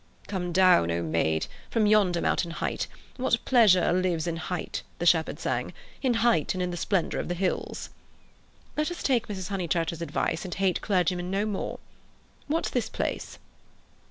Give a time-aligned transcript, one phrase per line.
[0.27, 5.39] "'Come down, O maid, from yonder mountain height, What pleasure lives in height (the shepherd
[5.39, 5.73] sang).
[6.01, 7.91] In height and in the splendour of the hills?'
[8.75, 9.49] Let us take Mrs.
[9.49, 11.77] Honeychurch's advice and hate clergymen no more.
[12.47, 13.37] What's this place?"